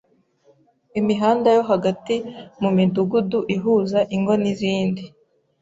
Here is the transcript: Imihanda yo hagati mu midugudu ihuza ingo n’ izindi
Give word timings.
Imihanda 0.99 1.47
yo 1.55 1.61
hagati 1.71 2.15
mu 2.61 2.69
midugudu 2.77 3.39
ihuza 3.55 3.99
ingo 4.15 4.33
n’ 4.41 4.43
izindi 4.51 5.03